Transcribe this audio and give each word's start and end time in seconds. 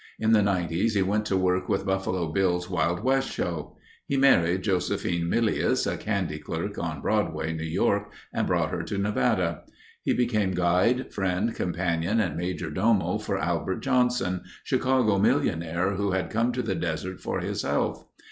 In 0.19 0.31
the 0.31 0.41
Nineties 0.41 0.95
he 0.95 1.03
went 1.03 1.27
to 1.27 1.37
work 1.37 1.69
with 1.69 1.85
Buffalo 1.85 2.31
Bill's 2.33 2.67
Wild 2.67 3.03
West 3.03 3.29
Show. 3.31 3.77
He 4.07 4.17
married 4.17 4.63
Josephine 4.63 5.29
Millius, 5.29 5.85
a 5.85 5.95
candy 5.95 6.39
clerk 6.39 6.79
on 6.79 7.01
Broadway, 7.03 7.53
New 7.53 7.61
York, 7.67 8.11
and 8.33 8.47
brought 8.47 8.71
her 8.71 8.81
to 8.81 8.97
Nevada. 8.97 9.61
He 10.01 10.15
became 10.15 10.55
guide, 10.55 11.13
friend, 11.13 11.53
companion, 11.53 12.19
and 12.19 12.35
major 12.35 12.71
domo 12.71 13.19
for 13.19 13.37
Albert 13.37 13.81
Johnson—Chicago 13.81 15.19
millionaire 15.19 15.91
who 15.91 16.13
had 16.13 16.31
come 16.31 16.51
to 16.53 16.63
the 16.63 16.73
desert 16.73 17.21
for 17.21 17.39
his 17.39 17.61
health. 17.61 18.03